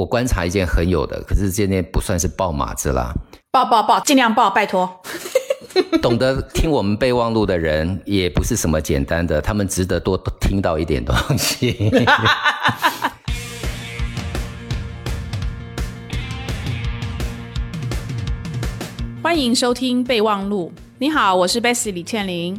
[0.00, 3.12] 我观察一件很有的，可是今天不算是爆马子啦。
[3.50, 4.90] 爆爆爆，尽量爆，拜托。
[6.00, 11.92] 懂得听我们备忘录的人，也不是什么简单的，他们值得多听到一点东西。
[19.22, 20.72] 欢迎收听备忘录。
[20.96, 22.58] 你好，我是 Bessy 李倩玲。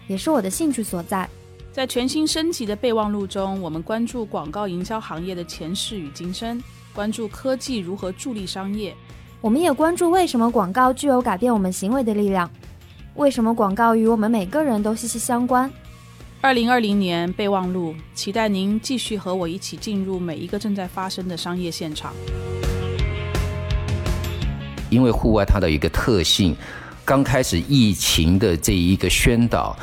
[0.11, 1.25] 也是我的兴趣所在。
[1.71, 6.61] 在全新升级的备忘录中，我们关注广告营销行业的前世与今生，
[6.93, 8.93] 关注科技如何助力商业。
[9.39, 12.51] 我们也关注为什么广告具有改变我们行为的力量，
[13.15, 15.71] 为什么广告与我们每个人都息息相关。
[16.41, 22.13] 二零二零年备忘录，期待您继续和我一起进入每一个正在发生的商业现场。
[24.89, 26.53] 因为户外它的一个特性，
[27.05, 29.73] 刚开始疫情的这一个宣导。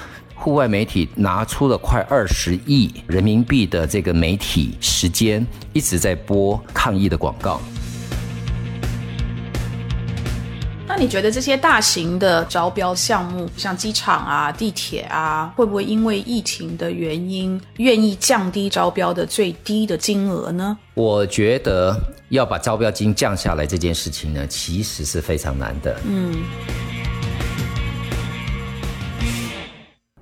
[0.48, 7.60] 户外媒体拿出了快二十亿人民币的这个媒体时间，一直在播抗疫的广告。
[10.86, 20.78] 那你觉得这些大型的招标项目，像机场啊、地铁啊，会不会因为疫情的原因，愿意降低招标的最低的金额呢？
[20.94, 21.94] 我觉得
[22.30, 25.94] 要把招标金降下来这件事情呢，其实是非常难的。
[26.06, 26.34] 嗯。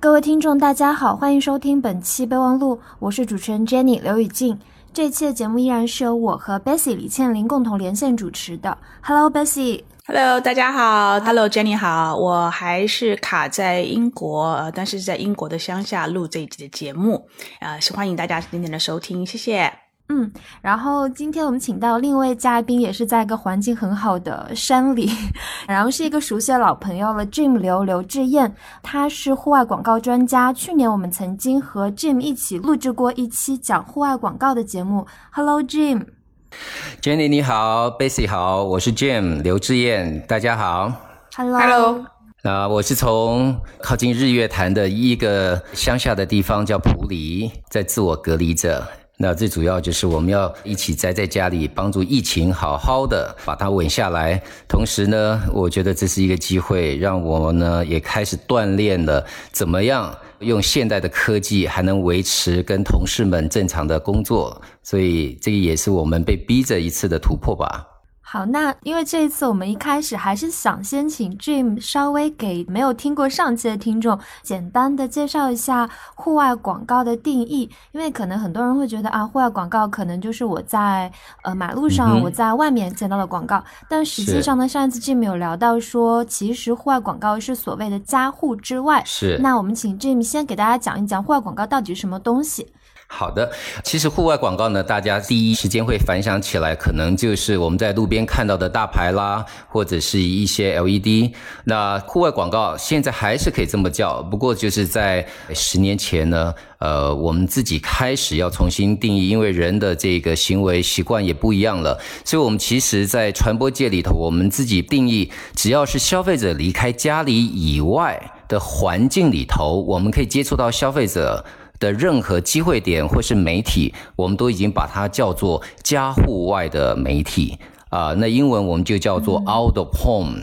[0.07, 4.57] 各位听众，大家好，欢迎收听本期备忘录，我是主持人 Jenny 刘雨静。
[4.93, 8.77] 这期的节目依然是由我和 Bessie 李倩玲共同连线主持的。
[9.01, 17.27] Hello Bessy，Hello 大家好，Hello Jenny 好，我还是卡在英国，但是在英国的乡下录这一集的节目，
[17.59, 19.86] 呃，是欢迎大家今天的收听，谢谢。
[20.09, 20.31] 嗯，
[20.61, 25.11] 然后今天我们请到另一位嘉宾，也是在一个环境很好的山里，
[25.67, 30.53] 然后是一个熟悉的老朋友了，Jim 刘刘志燕，他是户外广告专家。
[30.53, 35.05] 去年我们曾经和 Jim 一起录制过一期讲户外广告的节目。
[35.29, 40.91] Hello Jim，Jenny 你好，Bessy 好，我是 Jim 刘志燕，大家好。
[41.35, 42.05] Hello，
[42.43, 48.87] 那我是从靠近日月潭的一个乡下的地方叫普里，在自我隔离着。
[49.19, 54.39] 那最主要就是我们要一起宅在家里，帮助疫情好好的把它稳下来。
[54.67, 64.61] 同时呢，我觉得这是一个机会，让我呢也开始锻炼了怎么样用现代的科技还能维持跟同事们正常的工作。
[64.83, 67.96] 所以这个也是我们被逼着一次的突破吧。
[68.29, 81.09] 好，那因为这一次我们一开始还是想先请 Jim 稍微给没有听过上期的听众简单的介绍一下户外广告的定义，因为可能很多人会觉得啊，户外广告可能就是我在
[81.43, 89.01] 呃马路上我在外面见到的广告，但实际上呢，上一次 Jim 有聊到说，其实户外广告是所谓的家户之外。
[89.05, 92.67] 是，那我们请 Jim 先给大家讲一讲户外广告到底是什么东西。
[93.09, 93.49] 好的，
[93.83, 101.31] 其实户外广告呢，大家第一时间会反响起来，可能就是我们在路边看到的大牌啦，或者是一些 LED。
[101.63, 105.25] 那户外广告现在还是可以这么叫，不过就是在
[105.55, 121.43] 十年前呢，呃，我们自己开始要重新定义，因为人的这个行为习惯也不一样了，所以我们其实，在传播界里头，我们自己定义，只要是消费者离开家里以外的环境里头，我们可以接触到消费者。
[121.79, 127.57] 的任何机会点或是媒体，我们都已经把它叫做家户外的媒体
[127.89, 128.13] 啊。
[128.17, 130.41] 那英文我们就叫做 out of home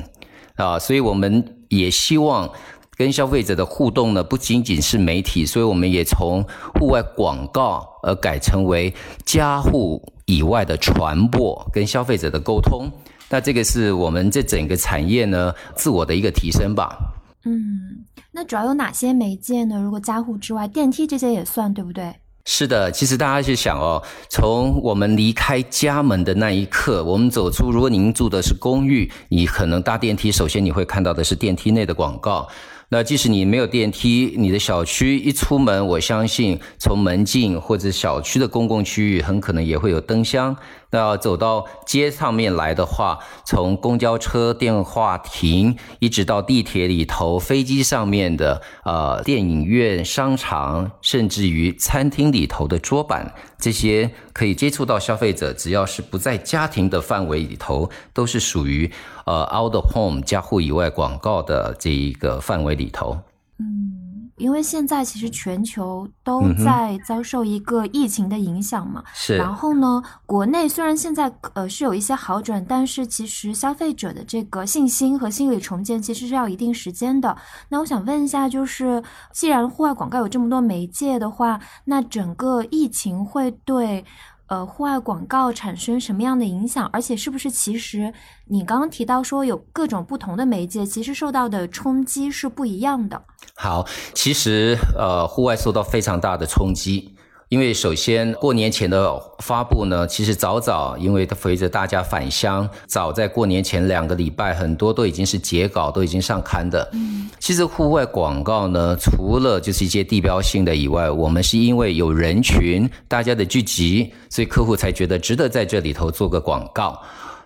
[0.56, 0.78] 啊。
[0.78, 2.50] 所以我们也希望
[2.96, 6.44] 跟消费者的互动呢，不仅仅是媒体，所以我们也从
[6.78, 12.90] 户外广告而改成为家户以外的传播跟消费者的沟通。
[13.28, 16.96] 那这个是我们这整个产业呢自我的一个提升吧。
[17.44, 18.04] 嗯。
[18.36, 19.80] 那主要有哪些媒介呢？
[19.80, 22.12] 如果家户之外，电梯这些也算，对不对？
[22.46, 32.48] 是的，其实大家去想哦，从我们离开家门的那一刻，我们走出，如果您住的是公寓，你可能搭电梯，首先你会看到的是电梯内的广告。
[32.88, 40.54] 那即使你没有电梯，你的小区一出门，我相信从门禁或者小区的公共区域，很可能也会有灯箱。
[40.94, 58.88] 那走到街上面来的话，从公交车、电话亭，一直到地铁里头、飞机上面的呃电影院、商场，甚至于餐厅里头的桌板，这些可以接触到消费者，只要是不在家庭的范围里头，都是属于
[59.26, 63.18] 呃 out of home 家户以外广告的这一个范围里头。
[63.58, 64.03] 嗯
[64.36, 69.36] 因为现在其实全球都在遭受一个疫情的影响嘛，是。
[69.36, 77.36] 然后呢，国内虽然现在呃是有一些好转，但是其实消费者的这个信心和心理重建其实是要一定时间的。
[77.68, 79.02] 那我想问一下，就是
[79.32, 84.04] 既然户外广告有这么多媒介的话，那整个疫情会对？
[84.46, 86.86] 呃，户外广告产生什么样的影响？
[86.92, 88.12] 而且是不是其实
[88.46, 93.22] 你刚刚提到说有各种不同的媒介，其实受到的冲击是不一样的。
[93.54, 97.13] 好，其实呃，户外受到非常大的冲击。
[97.54, 106.90] 因为首先过年前的发布呢，其实早早，因为它随着大家返乡，早在过年前两个礼拜，很多都已经是截稿，都已经上刊的。
[106.94, 117.00] 嗯，其实户外广告呢，除了就是一些地标性的以外，我们是因为有人群，大家的聚集，所以客户才觉得值得在这里头做个广告。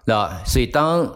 [0.06, 1.06] 那所以当。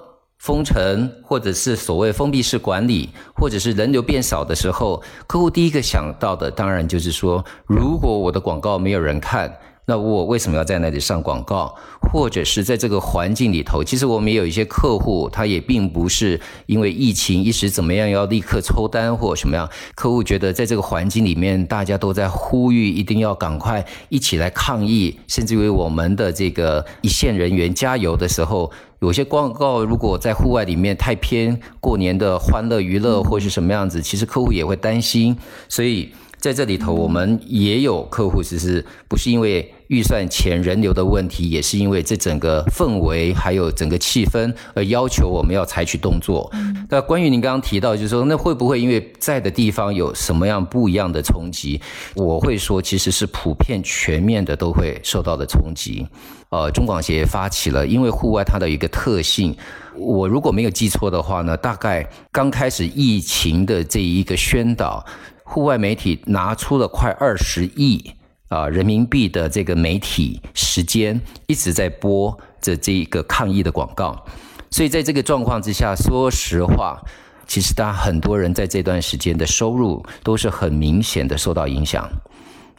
[0.42, 9.56] 封城，或者是所谓封闭式管理，或者是人流变少的时候，客户第一个想到的，当然就是说，如果我的广告没有人看。
[9.84, 11.74] 那我为什么要在那里上广告？
[12.12, 19.68] 或者是在这个环境里头，其实我们也有一些客户，他也并不是因为疫情一时怎么样要立刻抽单或什么样。
[19.94, 28.70] 客户觉得在这个环境里面，大家都在呼吁一定要赶快一起来抗疫，甚至为我们的这个一线人员加油的时候，
[29.00, 35.36] 有些广告如果在户外里面太偏过年的欢乐娱乐或是什么样子，其实客户也会担心，
[35.68, 36.12] 所以。
[36.42, 46.50] 在这里头，我们也有客户，其实不是因为预算钱、人流的问题，也是因为这整个氛围还有整个气氛而要求我们要采取动作。
[46.90, 51.80] 那关于您刚刚提到，就是说，那会不会因为在的地方有什么样不一样的冲击？
[52.16, 56.04] 我会说，其实是普遍全面的都会受到的冲击。
[56.48, 59.56] 呃，中广协发起了，因为户外它的一个特性，
[59.96, 65.06] 我如果没有记错的话呢，大概刚开始疫情的这一个宣导。
[65.52, 68.10] 户外媒体拿出了快二十亿
[68.48, 74.24] 啊人民币的这个媒体时间，一直在播着这一个抗议的广告，
[74.70, 76.98] 所以在这个状况之下，说实话，
[77.46, 82.08] 其实大家很多人在这段时间的收入都是很明显的受到影响，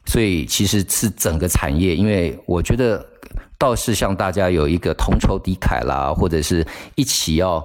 [0.08, 3.06] 所以其实是整个产业，因为我觉得
[3.60, 6.66] 倒是像大家有一个同仇敌忾啦，或者是
[6.96, 7.64] 一起要。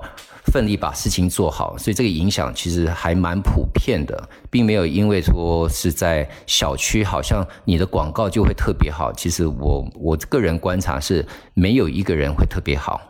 [0.51, 9.13] 奋力把事情做好，所以这个影响其实还蛮普遍的，并没有因为说是在小区，好像你的广告就会特别好。
[9.13, 11.25] 其实我我个人观察是
[11.55, 13.01] 没有一个人会特别好。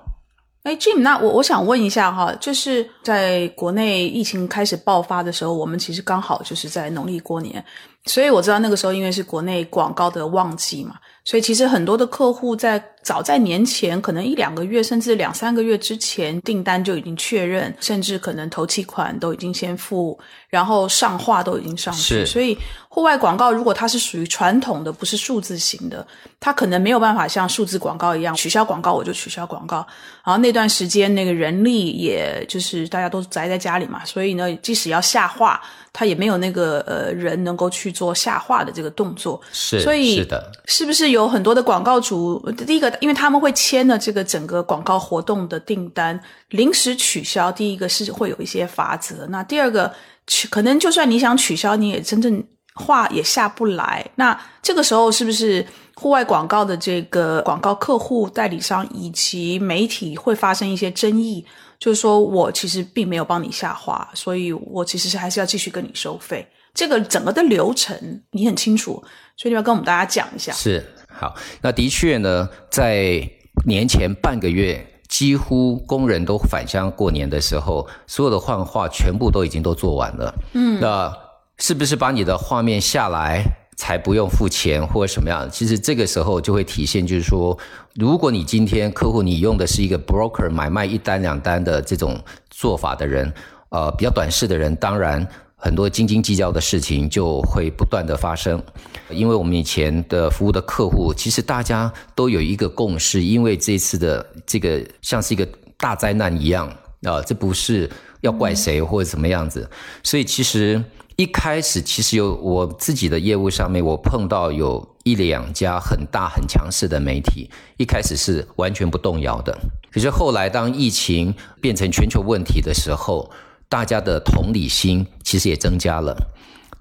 [0.65, 7.65] 哎，Jim，那我我想问一下哈，就是在国内疫情开始爆发的时候，我们其实刚好就是在农历过年，
[8.09, 10.97] 所以我知道那个时候因为是国内广告的旺季嘛。
[11.25, 20.19] 所以其实很多的客户在早在年前，可能一两个月甚至两三个月之前，订单就已经确认，甚至可能头期款都已经先付，
[20.49, 22.25] 然后上画都已经上去。
[22.25, 22.57] 所以
[22.89, 26.07] 户外广告如果它是属于传统的，不是数字型的，
[26.41, 29.87] 它可能没有办法像数字广告一样取消广告我就取消广告。
[30.25, 35.61] 然后那段时间那个人力也就是大家都宅在家里嘛，所以呢，即使要下画。
[35.99, 42.39] 他也没有那个呃人能够去做下画的这个动作，是，所以是的，是不是有很多的广告主？
[42.65, 49.27] 第一个，因为他们会签了这个整个广告活动的订单，临时取消，第一个是会有一些法则。
[49.27, 49.93] 那第二个，
[50.29, 52.41] 取可能就算你想取消，你也真正
[52.75, 54.09] 画也下不来。
[54.15, 61.45] 那这个时候是不是户外广告的这个广告客户、代理商以及媒体会发生一些争议？
[61.79, 66.47] 就是说我其实并没有帮你下滑，所以我其实是还是要继续跟你收费。
[66.75, 69.03] 这个整个的流程你很清楚，
[69.37, 70.53] 所以你要跟我们大家讲一下。
[70.53, 73.29] 是好，那的确呢，在
[73.67, 80.35] 年前半个月，几乎工人都返乡过年的时候，所有的换画全部都已经都做完了。
[80.53, 81.13] 嗯，那
[81.59, 83.45] 是不是把你的画面下来？
[83.81, 87.57] 才不用付钱或者什么样，其实这个时候就会体现，就是说，
[87.99, 92.17] 如果你今天客户你用的是一个 broker 买卖一单两单的这种
[92.49, 93.33] 做法的人，
[93.71, 95.27] 呃，比较短视的人，当然
[95.57, 98.63] 很多斤斤计较的事情就会不断的发生。
[99.11, 105.45] 因为我们以前的服务的客户，其实大家都有一个共识，因为这次的这个像是一个
[105.77, 107.91] 大灾难一样啊，这不是
[108.21, 109.69] 要怪谁或者怎么样子，
[110.05, 110.81] 所以其实。
[111.17, 117.49] 一开始其实有我自己的业务上面，我碰到有一两家很大很强势的媒体，
[117.79, 119.57] 一开始是完全不动摇的。
[119.91, 123.31] 可是后来当疫情变成全球问题的时候，
[123.71, 126.15] 大家的同理心其实也增加了。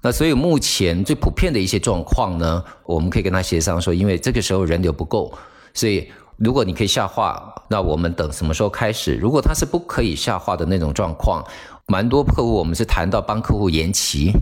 [0.02, 5.32] 那所以目前最普遍的一些状况呢，我们可以跟他协商说，因为这个时候人流不够，
[5.72, 6.06] 所以
[6.36, 9.14] 如果你可以下话，那我们等什么时候开始？
[9.14, 11.42] 如果他是不可以下话的那种状况，
[11.86, 14.32] 蛮多客户我们是谈到帮客户延期。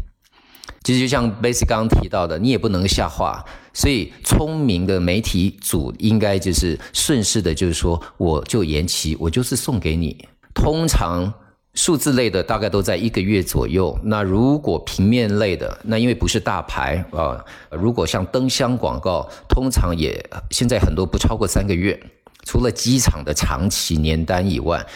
[0.83, 3.45] 其实就像 Basic 刚刚提到的，你也不能下话，
[3.77, 10.27] 所以聪明的媒体组应该就是顺势的，就是说我就延期，我就是送给你。
[10.55, 11.31] 通常。
[11.79, 14.01] 数字类的大概都在一个月左右。
[14.03, 20.19] 那如果平面类的，那因为不是大牌啊，如果像灯箱广告，通常也
[20.51, 22.01] 现在很多不超过三个月。
[22.45, 24.87] 除了机场的长期年单以外，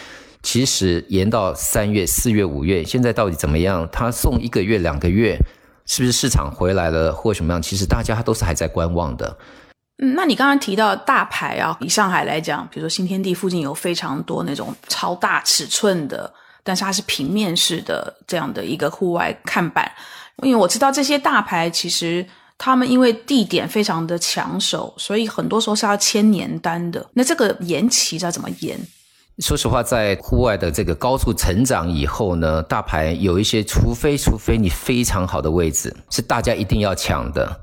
[0.41, 3.87] 其实延到三月、四月、五月，现在到底怎么样？
[3.91, 5.37] 他送一个月、两个月，
[5.91, 7.61] 是不是市场回来了或什么样？
[7.61, 9.37] 其实大家都是还在观望的。
[9.97, 16.33] 嗯，那你刚刚提到大牌啊，以上海来讲，比如说新天地附近有非常多那种超大尺寸的。
[16.63, 19.91] 但是它是平面式的这样的一个户外看板，
[20.43, 22.25] 因为我知道这些大牌其实
[22.57, 27.05] 他们因为地点非常的抢手，所以很多时候是要签年单的。
[27.13, 28.79] 那这个延期要怎么延？
[29.39, 37.59] 说实话，在户外的这个高速成长以后呢，大牌有一些，除非除非你非常好的位置是大家一定要抢的，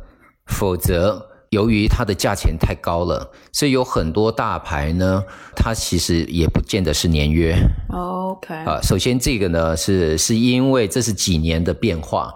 [0.46, 1.25] 否则。
[1.50, 5.25] 由于它的价钱太高了，所以有很多大牌呢，
[5.56, 7.56] 它其实也不见得是年约。
[7.88, 12.34] OK 啊，首先这个呢是是因为这是几年的变化，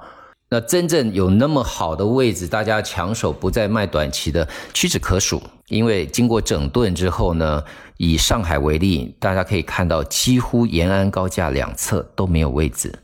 [0.53, 5.43] 那真正有那么好的位置，大家抢手不再卖短期的屈指可数。
[5.69, 7.65] 因为经过整顿之后呢，
[7.97, 12.95] 以上海为例，大家可以看到几乎延安高架两侧都没有位置，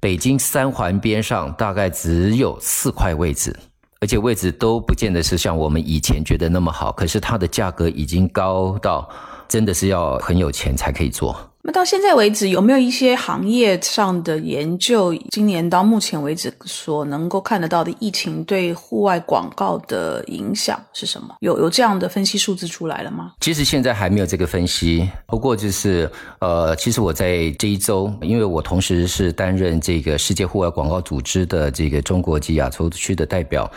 [0.00, 3.54] 北京三环边上大概只有四块位置。
[4.00, 9.06] 而且位置都不见得是像我们以前觉得那么好，可是它的价格已经高到
[9.46, 11.38] 真的是要很有钱才可以做。
[11.66, 15.12] 那到现在为止，有没有一些行业上的研究？
[15.32, 21.34] 今年到目前为止所能够看得到的疫情对户外广告的影响是什么？
[21.40, 23.32] 有有这样的分析数字出来了吗？
[23.40, 25.10] 其实现在还没有这个分析。
[25.26, 26.08] 不过就是
[26.38, 33.68] 呃，其实我在这一周，因为我同时是担任这个世界户外广告组织的这个中国及亚洲区的代表。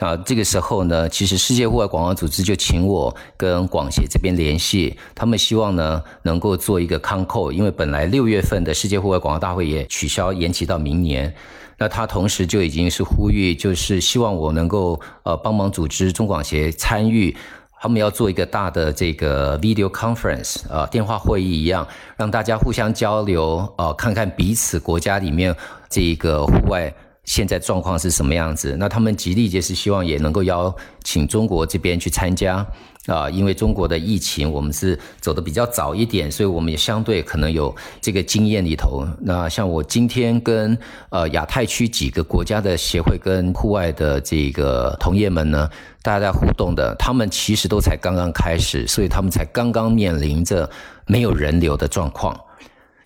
[0.00, 11.32] 啊，这个时候呢，其实世界户外广告组织就请我跟广协这边联系，他们希望呢能够做一个 c o n c o，因为本来六月份的世界户外广告大会也取消延期到明年，
[11.78, 17.34] 那他同时就已经是呼吁，就是希望我能够呃帮忙组织中广协参与，
[17.80, 21.86] 他们要做一个大的这个 video conference 呃电话会议一样，
[22.16, 25.54] 让大家互相交流，呃看看彼此国家里面
[25.88, 26.92] 这个户外。
[27.24, 28.76] 现在状况是什么样子？
[28.78, 32.66] 那他们极力就是希望也能够邀请中国这边去参加
[33.06, 39.06] 啊，因为中国的疫情我们是走的比较早一点，所以我们也相对可能有这个经验里头。
[39.20, 40.76] 那像我今天跟
[41.08, 45.68] 呃亚太区几个国家的协会跟户外的这个同业们呢，
[46.02, 50.68] 大家在互动的，他们其实都才刚刚开始，所以他们才刚刚面临着
[51.06, 52.38] 没有人流的状况，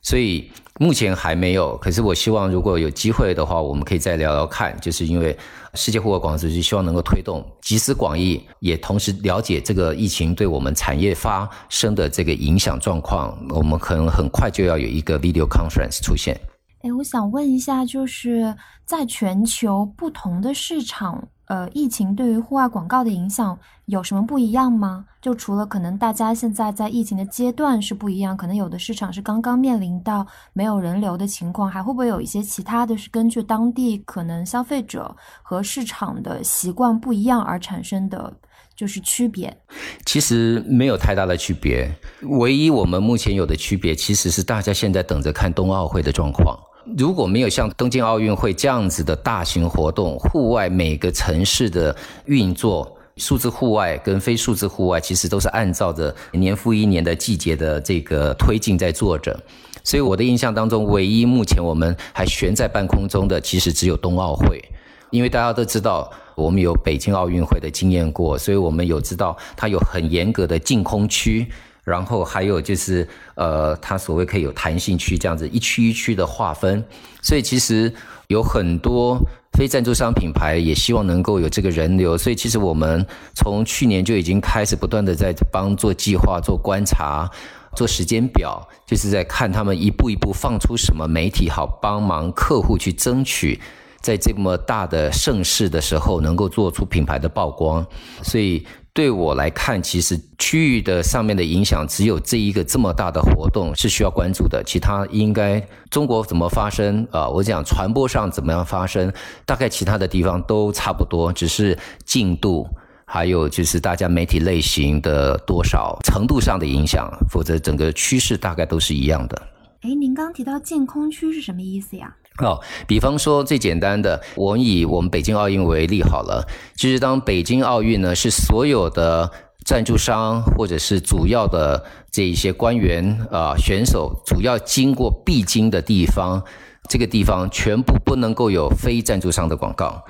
[0.03, 0.51] 所以。
[0.79, 4.79] 目前还没有，可是我希望如果有机会的话，我们可以再聊聊看。
[4.81, 5.37] 就是因为
[5.75, 13.37] 世界户外广告组织希望能够推动集思广益，也同时了解这个疫情对我们产业发生的这个影响状况。
[13.51, 16.41] 我们可能很快就要有一个 video conference 出现。
[16.83, 18.55] 哎，我想问一下，就是
[18.87, 21.29] 在全球不同的市场。
[21.49, 25.07] 呃，疫情对于户外广告的影响有什么不一样吗？
[25.21, 38.31] 就除了可能大家现在在疫情的阶段是不一样，可能有的市场是刚刚面临到没有人流的情况，还会不会有一些其他的是根据当地可能消费者和市场的习惯不一样而产生的
[38.77, 39.57] 就是区别？
[40.05, 41.91] 其实没有太大的区别，
[42.25, 46.59] 唯一我们目前有的区别其实是大家现在等着看冬奥会的状况。
[46.97, 59.39] 如果没有像东京奥运会这样子的大型活动，户外每个城市的运作，数字户外跟非数字户外其实都是按照着年复一年的季节的这个推进在做着。
[59.85, 64.63] 所以我的印象当中，唯一目前我们还悬在半空中的，其实只有冬奥会。
[65.11, 71.47] 因为大家都知道，我们有北京奥运会的经验过，所以我们有知道它有很严格的净空区。
[71.89, 76.85] 然后还有就是，呃，它所谓可以有弹性区这样子一区一区的划分，
[77.23, 77.91] 所以其实
[78.27, 79.19] 有很多
[79.57, 83.05] 非赞助商品牌也希望能够有这个人流，所以其实我们
[83.35, 87.29] 从去年就已经开始不断的在帮做计划、做观察、
[87.75, 93.59] 做时间表，就是在看他们一步一步放出什么媒体好帮忙客户去争取
[94.03, 97.87] 在这么大的盛世的时候，能够做出品牌的曝光，
[98.23, 98.65] 所以。
[98.99, 107.29] 对我来看，其实区域的上面的影响只有这一个这么大的活动是需要关注的，其他应该中国怎么发生啊？
[107.29, 109.13] 我讲传播上怎么样发生，
[109.47, 112.67] 大概其他的地方都差不多，只是进度
[113.05, 119.41] 还有就是大家媒体类型的多少程度上的影响，否则整个趋势大概都是一样的。
[119.83, 122.17] 哎，您刚提到净空区是什么意思呀？
[122.39, 126.47] 哦，比方说最简单的，我以我们北京奥运为例好了。
[126.77, 129.29] 就是当北京奥运呢，是所有的
[129.65, 136.41] 赞助商或者是主要的这一些官员啊选手主要经过必经的地方，
[136.89, 140.05] 这个地方全部不能够有非赞助商的广告。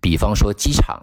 [0.00, 1.02] 比方说机场，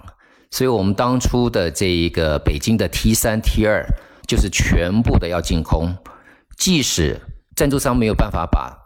[0.49, 3.85] 所以我们当初的这一个北京的 T 三 T 二
[4.25, 5.93] 就是全部的要净空，
[6.57, 7.19] 即使
[7.53, 8.78] 赞助商没有办法把。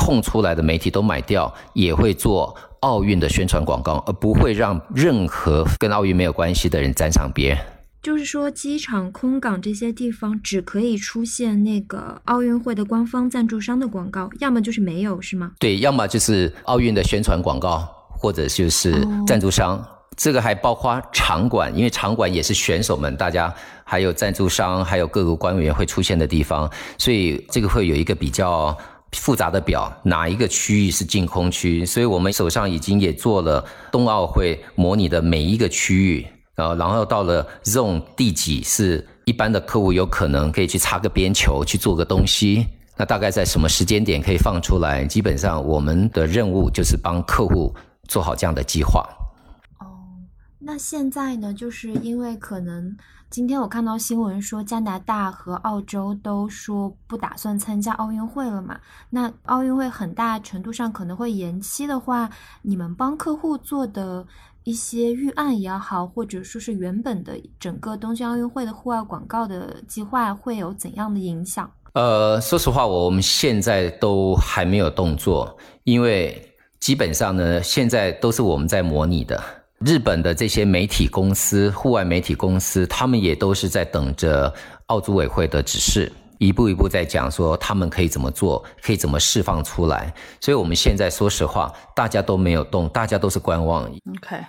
[0.00, 7.54] 空出来的媒体都买掉，也会做奥运的宣传广告，而不会让任何跟奥运没有关系的人沾上边。
[8.02, 15.52] 就是说，机场、空港这些地方只可以出现那个奥运会的官方赞助商的广告，要么就是没有，是吗？
[15.58, 19.86] 对，要么就是奥运的宣传广告，或者就是赞助商。
[20.16, 23.52] 这个还包括场馆，因为场馆也是选手们、大家
[23.84, 28.74] 还有赞助商、还有各个官员会出现的地方，所以这个会有一个比较。
[29.12, 31.84] 复杂的表，哪一个区域是净空区？
[31.84, 45.04] 所以我们手上已经也做了冬奥会模拟的每一个区域，然后然后到了 zone 第几是一般的客户有可能可以去插个边球去做个东西，那大概在什么时间点可以放出来？
[45.04, 47.74] 基本上我们的任务就是帮客户
[48.08, 49.04] 做好这样的计划。
[49.80, 49.86] 哦，
[50.60, 52.96] 那现在呢，就是因为可能。
[53.30, 58.76] 今天我看到新闻说，加拿大和澳洲都说不打算参加奥运会了嘛？
[59.08, 62.28] 那奥运会很大程度上可能会延期的话，
[62.62, 64.26] 你们帮客户做的
[64.64, 71.70] 一些预案也好，或者说是原本的整个东京奥运会的户外广告的计划，会有怎样的影响？
[71.92, 79.40] 呃，说实话，我们现在都还没有动作，因为基本上呢，现在都是我们在模拟的。
[79.86, 84.52] 日本的这些媒体公司、户外媒体公司，他们也都是在等着
[84.86, 90.12] 奥组委会的指示，一步一步在讲说他们可以怎么做，可以怎么释放出来。
[90.38, 93.84] 所以，我们现在说实话，大家都没有动，大家都是观望。
[93.84, 94.44] OK。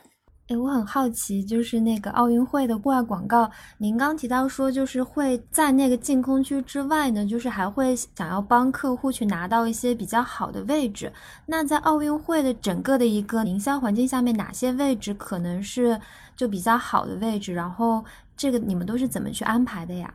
[0.51, 11.09] 哎，我很好奇，就是那个奥运会的户外广告，您刚提到说，就是会在那个净空区之外呢，就是还会想要帮客户去拿到一些比较好的位置。
[11.45, 15.97] 那在奥运会的整个的一个营销环境下面，哪些位置可能是
[16.35, 17.53] 就比较好的位置？
[17.53, 18.03] 然后
[18.35, 20.13] 这个你们都是怎么去安排的呀？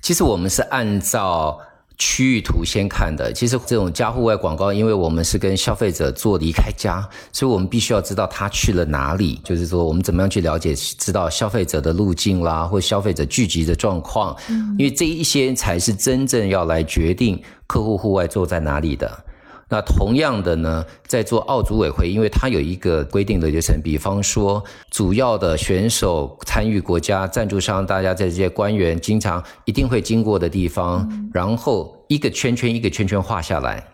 [0.00, 1.58] 其实我们是按照。
[1.98, 9.40] 区域图先看的，其实这种加户外广告，因为我们是跟消费者做离开家，所以我们必须要知道他去了哪里。
[9.42, 14.36] 就是说，我们怎么样去了解、知道消费者的路径啦，或消费者聚集的状况，
[14.78, 19.24] 因为这一些才是真正要来决定客户户外坐在哪里的。
[19.70, 33.86] 那同样的呢，在做奥组委会，因为它有一个规定的流程，比方说主要的选手参与国家赞助商，大家在这些官员经常一定会经过的地方，然后一个圈圈一个圈圈画下来。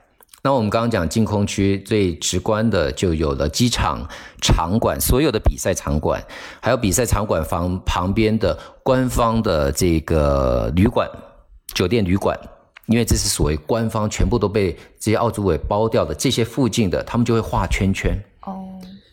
[0.45, 4.07] 那我们刚刚讲净空区最直观的，就有了机场
[4.43, 6.23] 场馆，所有的比赛场馆，
[6.61, 11.11] 还有比赛场馆房旁边的官方的这个旅馆、
[11.75, 12.39] 酒店旅馆。
[12.87, 18.69] 因为这是所谓官方全部都被这些奥组委包掉的，这些附近的他们就会画圈圈哦，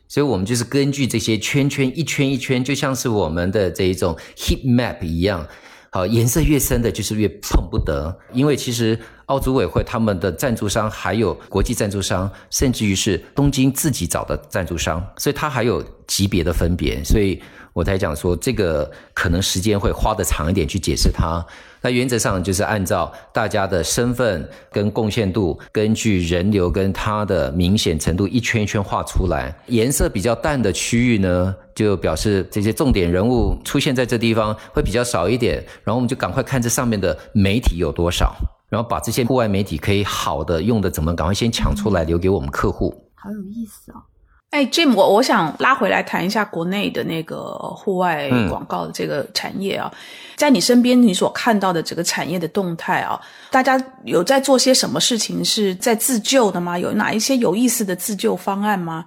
[0.08, 5.48] 所以我们就是根据这些圈圈一圈一圈，就像是我们的这一种 heat map 一样，
[5.90, 17.42] 好，颜色越深的就是越碰不得，因为其实奥组委会他们的赞助商还有国际赞助商，甚至于是东京自己找的赞助商，所以它还有级别的分别，所以
[17.74, 21.46] 我才讲说这个可能时间会花的长一点去解释它。
[21.84, 29.56] 那原则上就是按照大家的身份跟贡献度，根据人流跟它的明显程度一圈一圈画出来。
[29.68, 35.56] 颜色比较淡的区域呢，就表示这些重点人物出现在这地方会比较少一点。
[35.84, 38.36] 然后我们就赶快看这上面的媒体有多少，
[38.70, 42.94] 然后把这些户外媒体可以好的用的怎么赶快先抢出来留给我们客户。
[43.16, 44.04] 好有意思哦。
[44.52, 49.90] 哎，Jim，我我想拉回来谈一下国内的那个户外广告的这个产业啊，
[50.36, 53.18] 在你身边你所看到的这个产业的动态啊，
[53.50, 56.78] 大家有在做些什么事情是在自救的吗？
[56.78, 59.06] 有哪一些有意思的自救方案吗？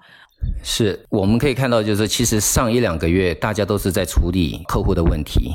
[0.63, 5.53] 是我们可以看到，就是其实上一两个月大家都是在处理客户的问题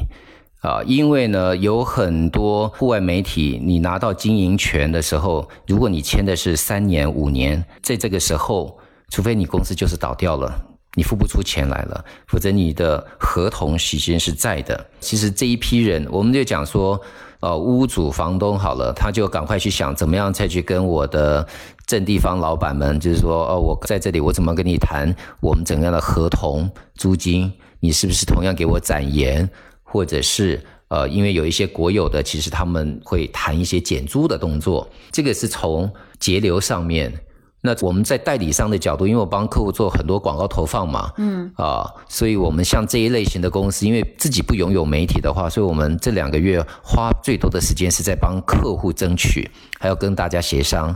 [0.61, 8.78] 啊，因为呢有很多户外媒体，你拿到经营权的时候，如果你签的是三年五年，在这个时候。
[9.09, 10.51] 除非你公司就是倒掉了，
[10.95, 14.85] 你付不出钱来了，否则你的合同时间是在的。
[14.99, 16.99] 其实这一批人，我们就讲说，
[17.39, 21.47] 呃，屋主、房东好了，他就赶快去想怎么样再去跟我的
[21.85, 27.51] 正地方老板们，就是说，哦，我在这里，我怎么跟你谈我们怎样的合同租金？
[27.79, 29.49] 你是不是同样给我展延，
[29.83, 30.61] 或者是？
[30.89, 37.13] 呃，因为有一些国有的，其实他们会谈一些减租的动作，这个是从节流上面。
[37.61, 50.95] 那我们在代理商的角度，因为我帮客户做很多广告投放嘛，嗯，啊，所以我们像这一类型的公司，因为自己不拥有媒体的话，所以我们这两个月花最多的时间是在帮客户争取，还要跟大家协商。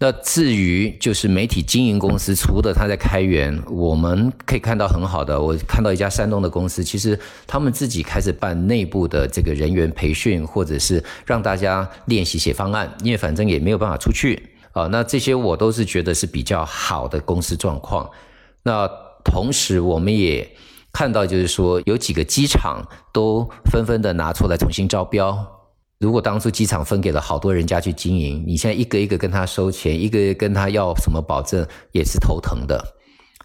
[0.00, 5.38] 那至于就是媒体经营公司，除了他在开源，我们可以看到很好的。
[5.38, 7.18] 我看到一家山东的公司，其实
[7.48, 14.40] 他们自己开始办内部的这个人员培训，或者是让大家练习写方案，因为反正也没有办法出去
[14.78, 14.88] 啊。
[14.90, 18.08] 那这些我都是觉得是比较好的公司状况。
[18.62, 18.88] 那
[19.24, 20.48] 同时我们也
[20.92, 25.36] 看到，就是说有几个机场都纷纷的拿出来重新招标。
[25.98, 32.94] 如果当初机场分给了好多人家去经营，你现在一个一个跟他收钱，一个一个跟他要什么保证，也是头疼的。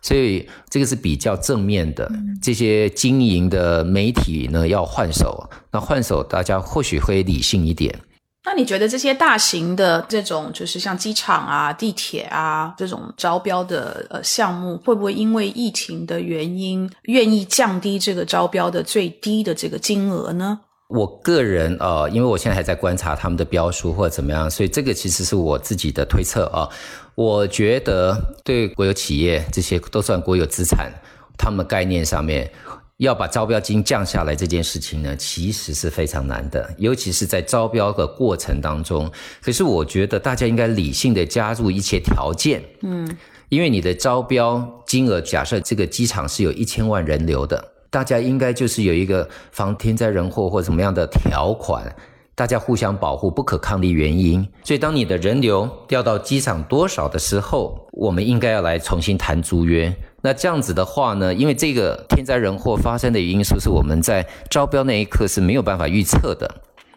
[0.03, 2.11] 所以这个是比较正面的。
[2.41, 7.99] 这些经营的媒体呢，要换手，那换手大家或许会理性一点。
[8.45, 20.59] 那你觉得这些大型的这种，就是像机场啊、地铁啊这种招标的呃项目，会不会因为疫情的原因，愿意降低这个招标的最低的这个金额呢？
[20.89, 26.67] 我个人呃，因为我现在还在观察他们的标书或者怎么样，所以这个其实是我自己的推测啊。
[27.15, 30.91] 我觉得对国有企业这些都算国有资产，
[31.37, 32.51] 他们概念上面
[32.97, 39.11] 要把招标金降下来这件事情呢，其实是非常难的，尤其是在招标的过程当中。
[39.41, 43.17] 可是我觉得大家应该理性的加入一些条件，嗯，
[43.49, 47.71] 因为你的招标金额，假设这个机场是有一千万人流的。
[47.89, 51.95] 大家应该就是有一个防天灾人祸或什么样的条款，
[52.33, 54.41] 大家互相保护，不可抗力原因。
[54.63, 59.95] 所以，当你的人流掉到机场多少的时候，我们应该要来重新谈租约。
[60.21, 66.49] 那这样子的话呢，因为这个天灾人祸发生的因素是我们在招标那一刻是没有办法预测的。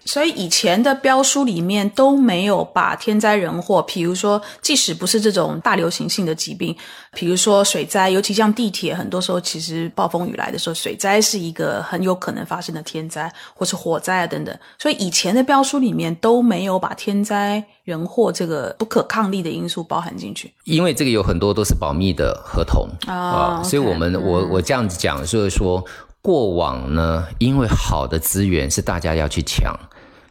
[0.07, 6.75] 所以以前的标书里面都没有把天灾人祸，比如说，即使不是这种大流行性的疾病，
[7.13, 14.57] 比如说水灾，尤其像地铁，很多时候其实暴风雨来的时候，水灾是一个很有可能发生的天灾，或是火灾啊等等。
[14.79, 25.85] 所以以前的标书里面都没有把天灾人祸这个不可抗力的因素包含进去，因为这个有很多都是保密的合同啊，所以我们我我这样子讲就是说，
[26.23, 29.75] 过往呢，因为好的资源是大家要去抢。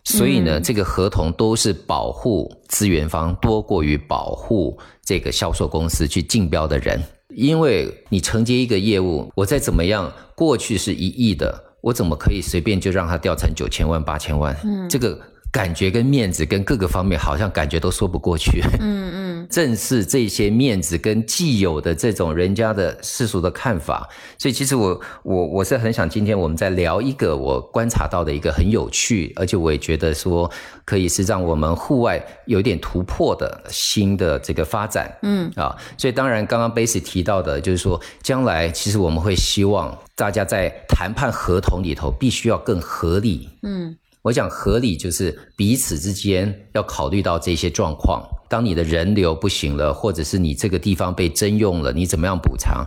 [0.05, 14.55] 所以呢，这个合同都是保护资源方多过于保护这个销售公司去竞标的人，因为你承接一个业务，我再怎么样，过去是一亿的，我怎么可以随便就让它掉成九千万、八千万？
[14.63, 15.19] 嗯，这个。
[15.55, 18.61] 感觉跟面子跟各个方面好像感觉都说不过去。
[18.81, 24.05] 嗯嗯， 正是这些面子跟既有的这种人家的世俗的看法，
[24.37, 30.51] 所以其实我我我是很想今天我们在聊一个我观察到的一个很有趣，而且我也觉得说
[30.83, 35.09] 可以是让我们户外有点突破的新的这个发展。
[35.21, 43.47] 嗯啊，所以当然刚刚 Basic 提到的就是说，将来其实我们会希望大家在谈判合同里头必须要更合理。
[43.63, 43.95] 嗯。
[44.25, 48.27] 我讲合理就是彼此之间要考虑到这些状况。
[48.49, 52.83] 当你的人流不行了，或者是你这个地方被征用了，你怎么样补偿？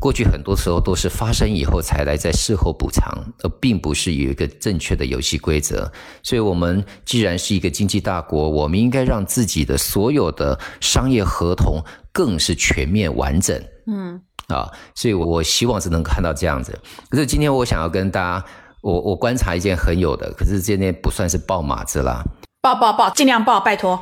[0.00, 3.06] 过去很多时候都是发生以后才来在事后补偿，
[3.42, 5.92] 而并不是有一个正确的游戏规则。
[6.22, 13.62] 所以，我们既然是一个经济大国，我们应该让自己的所有的商业合同更是全面完整。
[13.86, 16.78] 嗯，啊，所以我希望是能看到这样子。
[17.10, 18.46] 可是今天我想要跟大家。
[18.88, 22.24] 我我观察一件很有的，可是今天不算是爆马子啦。
[22.62, 24.00] 爆爆爆，尽量爆，拜托。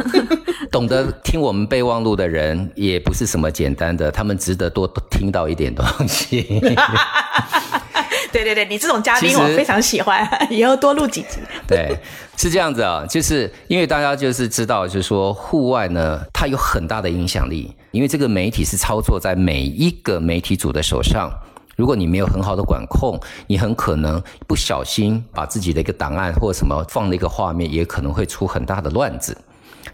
[0.72, 6.42] 懂得听我们备忘录的人，也不是什么简单的，他们值得多听到一点东西。
[8.32, 11.38] 对对对，你这种嘉宾我非常喜欢，以后多录几集。
[11.68, 11.94] 对，
[12.38, 21.30] 是这样子啊，就是因为大家就是知道，就是说户外呢，它有很大的影响力，因为这个媒体是操作在每一个媒体组的手上。
[21.76, 29.36] 如果你没有很好的管控，你很可能不小心把自己的一个档案或什么放了一个画面，也可能会出很大的乱子。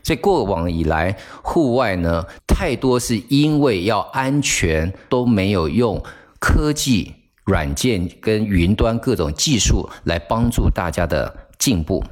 [0.03, 6.03] 所以过往以来，户外呢太多是因为要安全，都没有用
[6.41, 7.13] 科技
[7.45, 12.03] 软件跟云端各种技术来帮助大家的进步。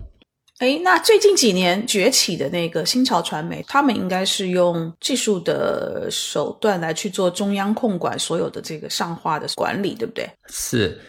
[0.60, 10.28] 哎，那最近几年崛起的那个新潮传媒，他们应该是用技术的手段来去做中央控管所有的这个上画的管理，对不对？
[10.48, 11.00] 是，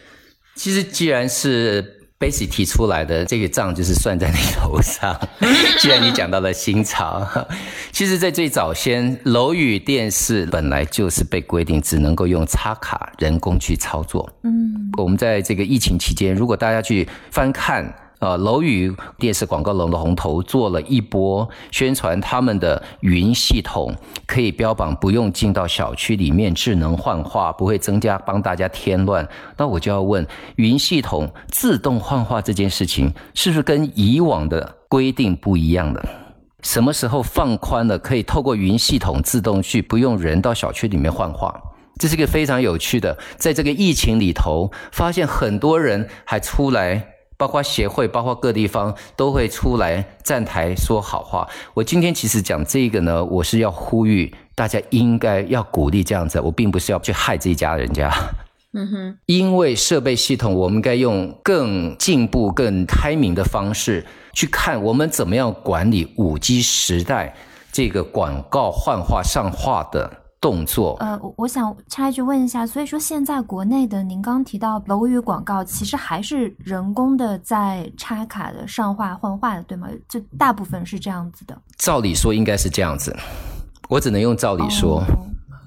[0.54, 1.98] 其实既然是。
[2.22, 5.18] Basic 提出来的这个账就是算在你头上。
[5.80, 7.28] 既然你讲到了新潮，
[7.90, 14.30] 其实，在最早先，楼宇电视本来就是被规定只能够用插卡人工去操作。
[14.44, 17.92] 嗯，我们在这个疫情期间，如果大家去翻看。
[18.22, 23.92] 呃，楼宇电视广告龙的红头做了一波宣传，他们的云系统
[24.28, 29.28] 可以标榜不用进到小区里面智能幻化，不会增加帮大家添乱。
[29.56, 36.00] 那我就要问，云系统自动幻化这件事情，是不是跟以往的规定不一样的？
[36.62, 41.60] 什么时候放宽了，可以透过云系统自动去，不用人到小区里面幻化？
[41.98, 47.08] 这是一个非常有趣的，在这个疫情里头，发现很多人还出来。
[47.36, 51.48] 包括协会，包括各地方都会出来站台说好话。
[51.74, 56.40] 我今天其实讲这个呢，我是要呼吁大家应该要鼓励这样子。
[56.40, 58.12] 我并不是要去害这一家人家，
[58.72, 59.18] 嗯哼。
[59.26, 67.34] 因为设备系统，我们该用更进步、更开明的方式去看，我们怎么样管理五 G 时代
[67.72, 70.21] 这个广告幻化上画的。
[70.42, 79.86] 动作，呃，我想插一句问一下，所以说现在国内的，您刚提到楼宇广告，其实还是人工的在插卡的上画换画的，对吗？
[80.08, 81.56] 就大部分是这样子的。
[81.78, 83.16] 照理说应该是这样子，
[83.88, 85.04] 我只能用照理说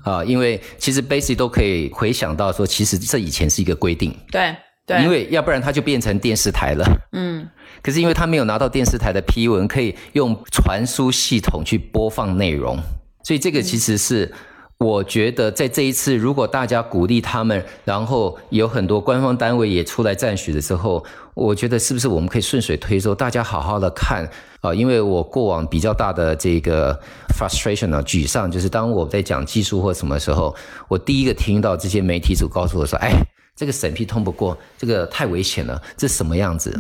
[0.04, 4.54] 啊，因为其实 basic 都可以回想到说，其实这以前是一个规定，对
[4.86, 7.48] 对，因为要不然它就变成电视台了，嗯，
[7.82, 12.78] 可是因为他没有拿到电视台的批文，可以用传输系统去播放内容，
[13.24, 14.30] 所以这个其实是。
[14.78, 24.74] 我觉得在这一次，如果大家鼓励他们，然后有很多官方单位也出来赞许的时候，我觉得是不是我们可以顺水推舟，大家好好的看啊？
[24.74, 27.00] 因为我过往比较大的这个
[27.38, 30.54] frustration 啊，沮丧，就是当我在讲技术或什么时候，
[30.90, 33.14] 我第一个听到这些媒体组告诉我说：“哎，
[33.56, 36.78] 这个审批通不过，这个太危险了，这什么样子？”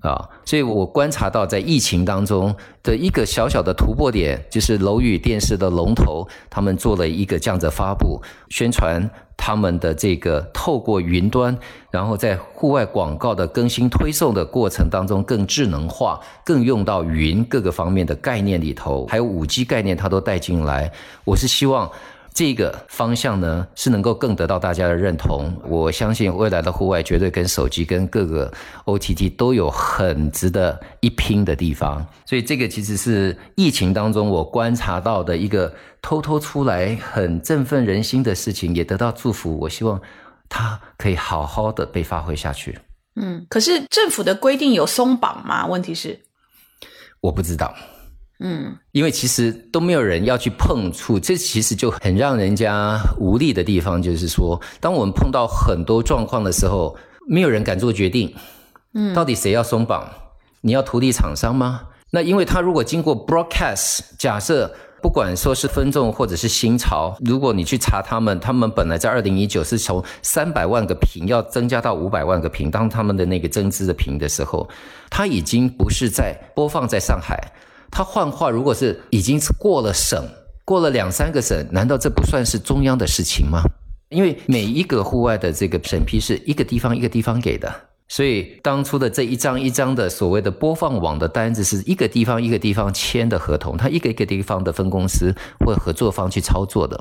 [0.00, 2.54] 啊，所以我观察到，在疫情当中
[2.84, 11.58] 的一个小小的突破点，就是楼宇电视的龙头，他们做了一个这样子发布宣传，他们的这个透过云端，
[11.90, 20.92] 然后在户外广告的更新推送的过程当中更智能化，更用到云各个方面的概念里头，还有五 G 概念，它都带进来。
[21.24, 21.90] 我是希望。
[22.38, 25.52] 这个方向呢，是能够更得到大家的认同。
[25.64, 28.48] 我相信未来的户外绝对跟手机、跟各个
[28.84, 32.06] OTT 都有很值得一拼的地方。
[32.24, 39.58] 所以这个其实是疫情当中我观察到的一个偷偷出来很振奋人心的事情，也得到祝福。
[39.58, 40.00] 我希望
[40.48, 42.78] 它可以好好的被发挥下去。
[43.16, 45.66] 嗯，可是政府的规定有松绑吗？
[45.66, 46.20] 问题是，
[47.20, 47.74] 我不知道。
[48.40, 56.96] 嗯，因为其实都没有人要去碰触，这其实就很让人家无力的地方，就是说，当我们碰到很多状况的时候，
[57.26, 58.32] 没有人敢做决定。
[58.94, 60.08] 嗯，到底谁要松绑？
[60.60, 61.82] 你要土地厂商吗？
[62.10, 64.72] 那因为他如果经过 broadcast，假设
[65.02, 74.68] 不管说是分众或者是新潮，如果你去查他们，他们本来在二零一九是从三百万个屏要增加到五百万个屏，当他们的那个增资的屏的时候，
[75.10, 77.52] 他已经不是在播放在上海。
[77.90, 80.24] 他幻化，如果是已经过了省，
[80.64, 83.62] 过了两三个省，难道这不算是中央的事情吗？
[84.10, 87.70] 因为每一个户外的这个审批是一个地方一个地方给的，
[88.08, 96.98] 所以当初的这一张一张的所谓的播放网的单子，是一个地方一个地方签的合同，他一个一个地方的分公司或合作方去操作的。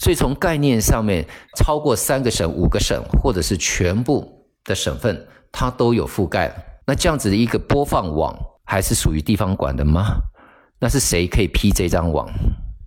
[0.00, 6.52] 所以从概念上面，超过三个省、五个省，或者是全部的省份，它都有覆盖。
[6.84, 8.36] 那这样子的一个播放网。
[8.68, 10.20] 还是属于地方管的吗？
[10.78, 12.28] 那是谁可以批这张网？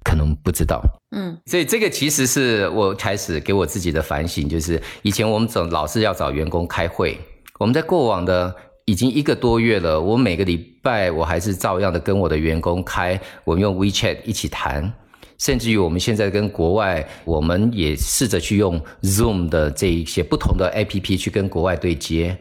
[0.04, 0.80] 可能不知道。
[1.16, 7.20] 嗯，所以这个其实是我开始给我自己的反省，就是以前我们总老是要找员工开会，
[7.60, 14.94] 我们在过往的已经一个多月了，我每个礼拜我还是照样的跟我的员工开，我们用 WeChat 一起谈，
[15.40, 22.38] 甚至于我们现在跟国外，我们也试着去用 Zoom 的这一些不同的 APP 去跟国外对接。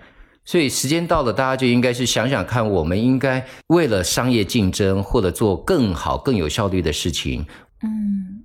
[0.51, 7.47] 所以时间到了，大家就应该是想想看，我们应该为了商业竞争或者做更好、更有效率的事情。
[7.85, 8.40] 嗯，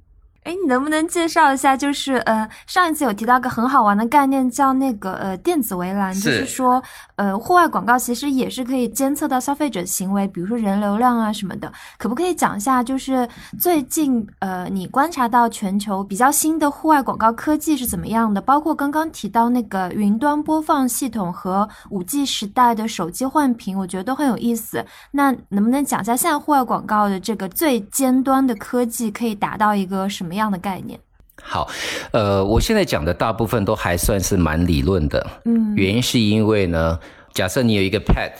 [0.45, 1.75] 哎，你能不能介绍一下？
[1.75, 6.81] 就是呃，上一次有提到个很好玩的概念，叫那个呃电子围栏，就是说
[7.15, 11.73] 呃户外广告其实也是可以监测到消费者行为，比如说人流量啊什么的。
[11.97, 12.83] 可不可以讲一下？
[12.83, 13.27] 就是
[13.59, 18.39] 最近呃你观察到全球比较新的户外广告科技是怎么样的？
[18.39, 24.85] 包括刚刚提到那个云端播放系统和五 G 时代的手机换屏，我觉得都很有意思。
[25.09, 30.34] 那能不能讲一下现在户外广告的这个最尖端的科技可以达到一个什么？
[30.35, 30.99] 样的概念，
[31.41, 31.67] 好，
[32.11, 36.99] 呃，我现在讲的大部分都还算是蛮理论的，嗯，原因是因为呢，
[37.33, 38.31] 假设你有一个 pad，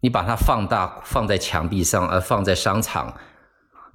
[0.00, 3.14] 你把它放大放在墙壁上，而放在商场，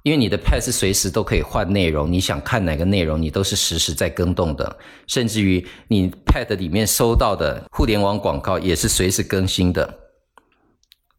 [0.04, 9.98] 因为你的 pad 是随时都可以换内容，你想看哪个内容，你都是实时在更动的，甚至于你 pad 里面收到的互联网广告也是随时更新的，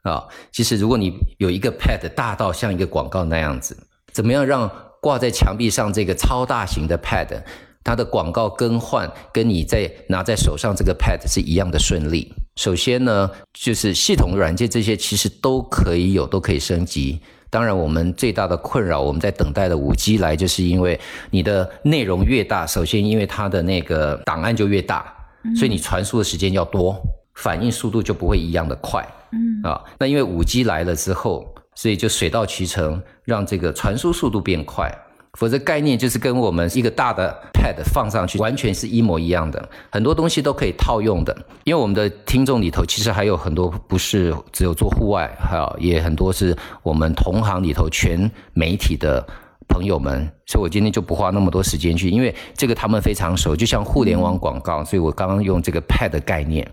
[0.04, 3.78] 啊，其实如果你有一个 pad 大到像一个广告那样子，
[4.14, 4.72] 怎么样让？
[5.02, 7.42] 挂在墙壁上这个超大型的 Pad，
[7.84, 12.34] 它的广告更换跟你在拿在手上这个 Pad 是一样的顺利。
[12.58, 17.22] 首先呢，就是系统软件这些其实都可以有，都可以升级。
[17.50, 21.00] 当然，我们最大的困扰，我们在等待的五 G 来，就是因为
[21.32, 25.12] 你的内容越大，首先因为它的那个档案就越大，
[25.56, 27.02] 所以你传输的时间要多，
[27.36, 29.08] 反应速度就不会一样的快。
[29.32, 31.56] 嗯啊，那因为五 G 来了之后。
[31.76, 34.92] 所以就水到渠成，让这个传输速度变快。
[35.38, 39.70] 否则概念就是跟我们一个大的 pad 放上去，完全是一模一样的。
[39.92, 41.38] 很多东西都可以套用的。
[41.66, 49.26] 因为我们的听众里头，其实还有很多不是只有做户外，还有也很多是我们同行里头全媒体的
[49.68, 50.32] 朋友们。
[50.46, 54.84] 所以我今天就不花那么多时间去，因为这个他们非常熟，就像互联网广告。
[54.84, 56.70] 所以我刚刚用这个 pad 概念。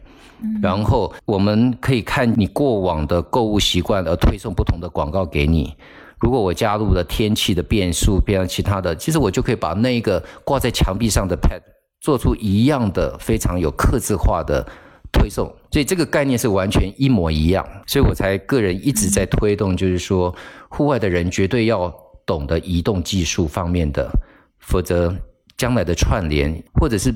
[0.60, 5.74] 然后我们可以看你过往的购物习惯，而推送不同的广告给你。
[6.20, 11.60] 如果我加入了天气的变数，变成其他的，其实我就可以把那一个挂在墙壁上的 pad
[12.02, 14.62] 做出一样的非常有刻字化的
[15.10, 15.46] 推送。
[15.70, 17.66] 所以这个概念是完全一模一样。
[17.86, 20.34] 所以我才个人一直在推动，就是说
[20.68, 21.90] 户外的人绝对要
[22.26, 24.10] 懂得移动技术方面的，
[24.58, 25.14] 否则
[25.56, 27.14] 将来的串联或者是。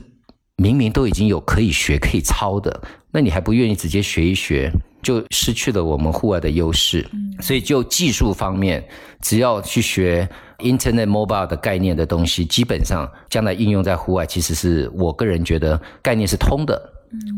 [0.57, 4.71] 明明都已经有可以学可以抄的，那你还不愿意直接学一学，
[5.03, 7.09] 就失去了我们户外的优势。
[7.41, 8.87] 所以就技术方面，
[9.23, 16.79] 只要去学 Internet Mobile 的概念的东西，基本上将来应用在户外，其实是我个人觉得概念是通的。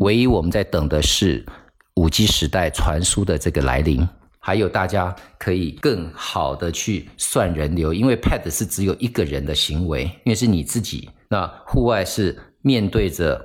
[0.00, 1.46] 唯一我们在等的是
[1.94, 4.04] 五 G 时代传输的这个来临，
[4.42, 11.09] 还有大家可以更好的去算人流，因为 Pad 是只有一个人的行为，因为是你自己。
[11.31, 12.38] 那户外是。
[12.64, 13.44] 面对着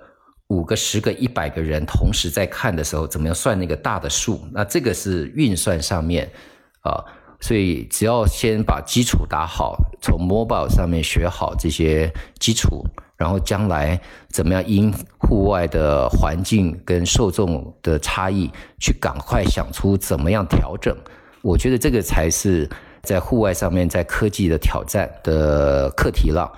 [0.50, 4.48] 五个、十个、一百个人同时在看的时候，怎么样算那个大的数？
[4.54, 6.32] 那这个是运算上面
[6.82, 7.04] 啊，
[7.42, 12.86] 所以只要先把基础打好，从 mobile 上面学好这些基础，
[13.18, 14.00] 然后将来
[14.30, 18.50] 怎么样因户外的环境跟受众的差异，
[18.80, 20.96] 去赶快想出怎么样调整。
[21.42, 22.70] 我觉得这个才是
[23.02, 26.52] 在户外上面在科技的挑战的课题了。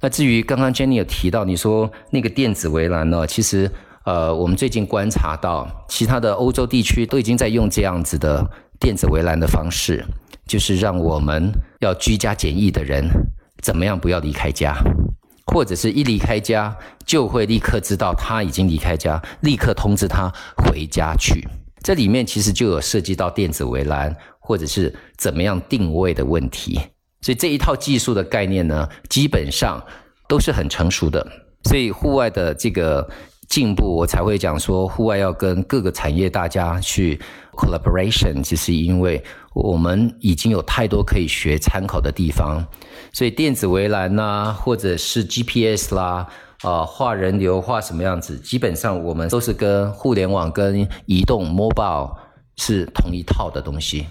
[0.00, 3.26] 那至于刚刚 Jenny 有提到，你说那个电子围栏呢？
[3.26, 3.70] 其实，
[4.04, 8.46] 呃，我们最近观察到，其他的欧洲地区都已经在用这样子的
[8.78, 10.04] 电子围栏的方式，
[10.46, 11.50] 就是让我们
[11.80, 13.08] 要居家检疫的人
[13.62, 14.76] 怎么样不要离开家，
[15.46, 21.46] 或者是一离开家就会立刻知道他已经离开家，立刻通知他回家去。
[21.82, 26.80] 这里面其实就有涉及到电子围栏，或者是怎么样定位的问题。
[27.20, 29.84] 所以这一套技术的概念呢，基本上
[30.28, 31.26] 都是很成熟的。
[31.64, 33.08] 所以户外的这个
[33.48, 37.20] 进步，我才会讲说，户外要跟各个产业大家去
[37.52, 39.22] collaboration，就是因为
[39.54, 42.64] 我们已经有太多可以学参考的地方。
[43.12, 46.26] 所以电子围栏呐，或者是 GPS 啦，
[46.62, 52.16] 啊，画人流画什么样子，基本上我们都是跟互联网、跟移动 mobile
[52.56, 54.06] 是同一套的东西。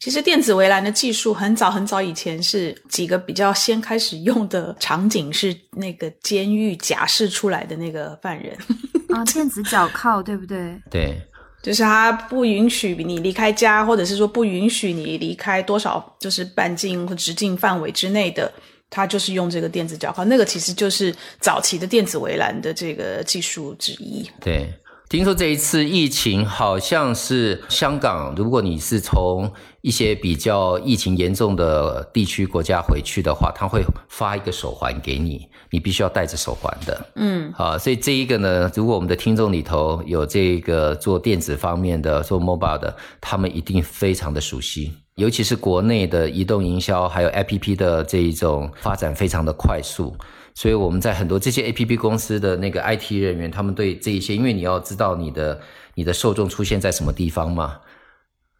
[0.00, 8.56] 其实电子围栏的技术很早很早以前是几个比较先开始用的场景是那个监狱假释出来的那个犯人
[9.10, 10.80] 啊，电子脚铐对不对？
[10.88, 11.20] 对，
[11.62, 18.52] 就是他不允许你离开家，或者是说不允许你离开多少就是半径或直径范围之内的，
[18.88, 24.30] 他就是用这个电子脚铐，那个其实就是早期的电子围栏的这个技术之一。
[24.40, 24.72] 对。
[25.08, 37.06] 听说这一次疫情好像是香港，如果你是从一些比较疫情严重的地区国家回去的话，他会发一个手环给你，你必须要戴着手环的。
[37.14, 44.92] 嗯，啊，所以这一个呢，如果我们的听众里头有这个做电子方面的、做 mobile 的，他们一定非常的熟悉。
[45.14, 50.14] 尤其是国内的移动营销还有 APP 的这一种发展非常的快速，
[50.58, 55.60] 所以我们在很多这些 APP 公司的那个 IT 人员，他们对这一些，因为你要知道你的
[55.94, 57.76] 你的受众出现在什么地方嘛，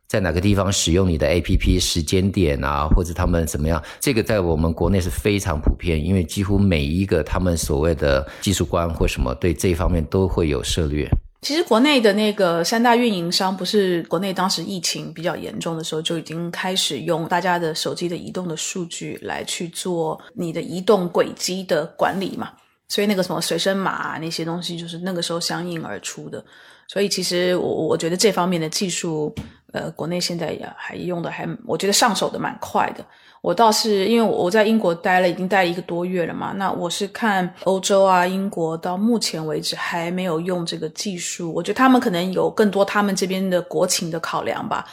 [0.07, 11.11] 在哪个地方使用你的 APP 时间点啊，或者他们怎么样，这个在我们国内是非常普遍，因为几乎每一个他们所谓的技术官或什么对这方面都会有涉略。
[11.41, 22.51] 其实国内的那个三大运营商，不是国内当时疫情比较严重的时候，就已经开始用大家的手机的移动的数据来去做你的移动轨迹的管理嘛。
[22.89, 26.45] 所以那个什么随身码那些东西，就是那个时候相应而出的。
[26.89, 29.33] 所以其实我我觉得这方面的技术，
[29.73, 33.05] 呃，国内现在也还用的还，我觉得上手的蛮快的。
[33.41, 36.53] 我倒是因为我在英国待了，已经待一个多月了嘛。
[36.57, 41.53] 那我是看欧洲啊，英国到目前为止还没有用这个技术。
[41.55, 44.85] 我觉得他们可能有更多他们这边的国情的考量吧，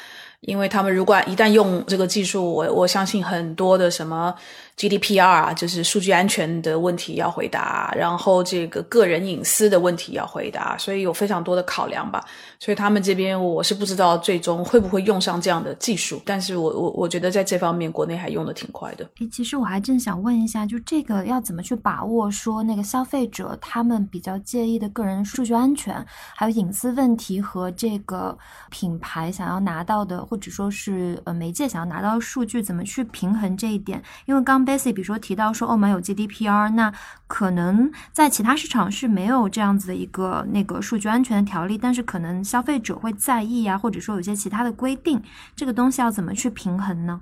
[0.42, 4.34] 因为他们如果一旦用这个技术，我我相信很多的什么。
[4.78, 12.22] GDPR 啊，就是数据安全的问题要回答，然后这个个人隐私的问题要回答，所以有非常多的考量吧。
[12.60, 19.10] 所以他们这边我是不知道最终会不会用上这样的技术，但是我我我觉得在这方面国内还用的挺快的。
[19.20, 26.06] 诶，其实我还正想问一下，就这个要怎么去把握，说那个消费者他们比较介意的个人数据安全，
[26.36, 28.38] 还有隐私问题和这个
[28.70, 34.04] 品牌想要拿到的，或者说是呃媒介想要拿到的数据，怎么去平衡这一点？
[34.26, 34.65] 因为刚。
[34.66, 36.94] Basic，比如说提到说澳门有 GDPR，那
[37.28, 45.22] 可能在其他市场是没有这样子的一个那个数据安全的条例，但是可能消费者会在意啊，或者说有些其他的规定，
[45.56, 47.22] 这个东西要怎么去平衡呢？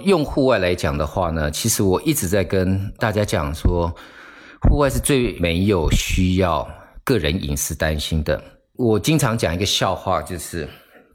[0.00, 3.94] 用户外来讲的话呢，其实我一直在跟大家讲说，
[4.62, 6.66] 户外是最没有需要
[7.04, 8.42] 个人隐私担心的。
[8.76, 10.66] 我经常讲一个笑话，就是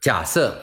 [0.02, 0.56] 假设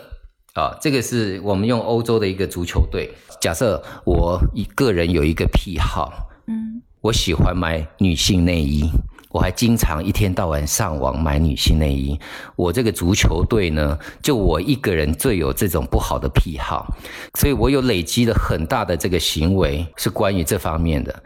[0.54, 3.10] 啊，这个是我们用欧洲的一个足球队。
[3.40, 8.88] 假设我一个人有一个癖好，嗯，我喜欢买女性内衣，
[9.30, 12.16] 我还经常一天到晚上网买女性内衣。
[12.54, 16.86] 我这个足球队呢，就我一个人最有这种不好的癖好，
[17.34, 21.22] 所以我有累积了很大的这个行为是关于这方面的。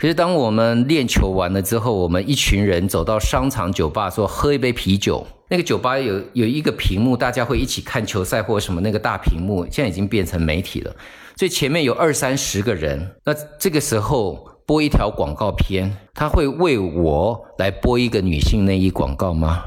[0.00, 10.96] 可是当我们练球完了之后，我们一群人走到商场酒吧说喝一杯啤酒，那个酒吧有有一个屏幕，大家会一起看球赛或者什么，那个大屏幕现在已经变成媒体了。
[11.36, 19.62] 所以前面有二三十个人，那这个时候播一条广告片，他会为我来播一个女性内衣广告吗？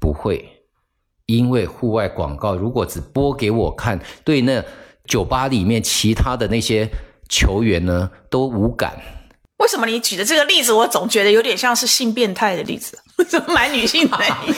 [0.00, 0.44] 不会，
[1.26, 4.64] 因为户外广告如果只播给我看，对那
[5.04, 6.90] 酒吧里面其他的那些
[7.28, 9.00] 球员呢都无感。
[9.70, 12.98] 为什么你举的这个例子，我总觉得有点像是性变态的例子？
[13.28, 14.52] 怎 么买女性内衣？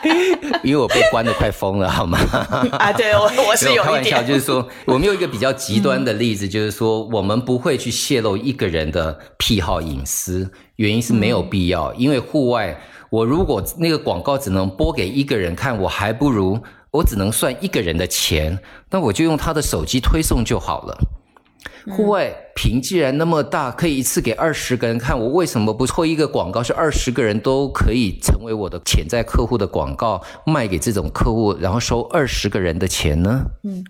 [0.64, 2.18] 因为我被关的快疯了，好吗？
[2.80, 11.92] 啊，对我我是有开玩笑，就是说，我们有一个比较极端的例子，就是说，我们不会去泄露一个人的癖好隐私，原因是没有必要。
[11.92, 12.74] 因为户外，
[13.10, 16.58] 我如果那个广告只能播给一个人看，我还不如
[16.90, 20.98] 我只能算一个人的钱，那我就用他的手机推送就好了。
[21.90, 33.42] 户外屏既然那么大，可以一次给二十个人看，我为什么不做一个广告，是二十个人都可以成为我的潜在客户的广告，卖给这种客户，然后收二十个人的钱呢？
[33.64, 33.84] 嗯，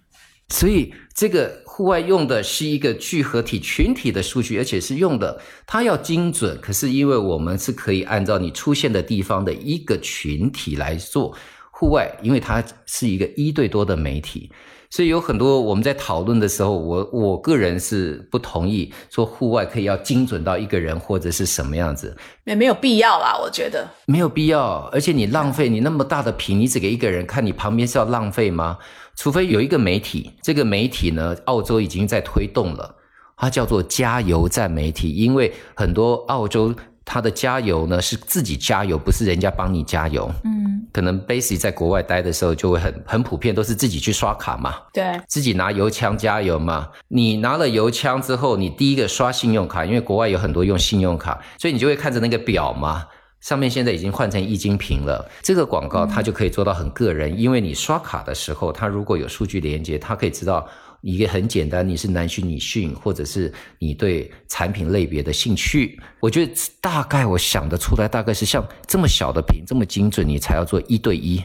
[0.49, 11.35] 所以这个户外用的是一个聚合体群体的数据，而且是用的它要精准，可是因为我们是可以按照你出现的地方的一个群体来做
[11.71, 14.51] 户外，因为它是一个一对多的媒体。
[14.91, 28.79] 所以有很多我们在讨论的时候，我我个人是不同意说户外可以要精准到一个人或者是什么样子，也没有必要啦，我觉得没有必要，而且你浪费你那么大的屏，你只给一个人看，你旁边是要浪费吗？
[29.15, 32.95] 除非有一个媒体，这个媒体呢，澳洲已经在推动了，
[33.37, 36.75] 它叫做加油站媒体，因为很多澳洲。
[37.11, 40.31] 它的加油呢是自己加油，不是人家帮你加油。
[40.45, 40.58] 嗯，
[40.99, 44.75] 可能 Basic 在国外待的时候就会很很普遍，都是自己去刷卡嘛。
[44.93, 46.89] 对，自己拿油枪加油嘛。
[47.07, 53.07] 你拿了油枪之后，你第一个刷信用卡，因为国外有很多用信用卡，所以你就会看着那个表嘛，
[53.41, 55.25] 上面现在已经换成液晶屏了。
[55.41, 60.69] 这个广告它就可以做到很个人，因为你刷卡的时候，它如果有数据连接，它可以知道。
[61.01, 71.41] 一个很简单，你是男性、女性，或者是你对产品类别的兴趣，我觉得大概我想得出来，大概是像这么小的屏，这么精准，你才要做一对一，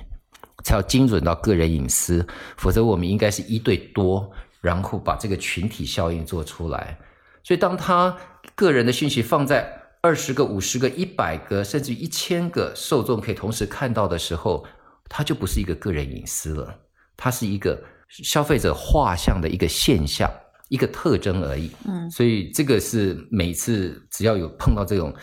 [0.64, 2.26] 才要精准到个人隐私，
[2.58, 4.28] 否则我们应该是一对多，
[4.60, 6.98] 然后把这个群体效应做出来。
[7.44, 8.18] 所以，当他
[8.56, 14.66] 个人的信息放在二十个、五十个、一百个，甚至一千个受众可以同时看到的时候，
[15.08, 16.76] 它就不是一个个人隐私了，
[17.16, 17.80] 它是一个。
[18.24, 20.32] 消费者画像的一个现象、
[20.70, 21.72] 一个特征而已。
[21.88, 25.14] 嗯，所以这个是每次只要有碰到这种，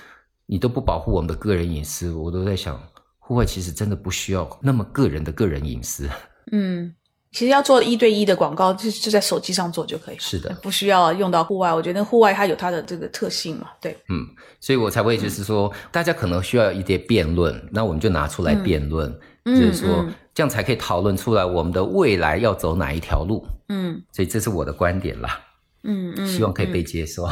[0.47, 2.80] 你都不保护我们的个人隐私，我都在想，
[3.18, 6.09] 户外其实真的不需要那么个人的个人隐私。
[6.53, 6.95] 嗯。
[7.32, 10.16] 其实要做一对一的广告，就就在手机上做就可以。
[10.18, 11.72] 是的，不需要用到户外。
[11.72, 13.97] 我觉得户外它有它的这个特性嘛，对。
[14.09, 14.26] 嗯，
[14.59, 20.05] 所以我才会就是说，大家可能需要一些辩论，那我们就拿出来辩论，就是说
[20.35, 23.47] 这样才可以讨论出来我们的未来要走哪一条路。
[23.68, 25.41] 嗯，所以这是我的观点啦。
[25.83, 27.26] 嗯嗯，希望可以被接受。